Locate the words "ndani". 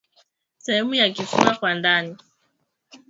1.73-2.17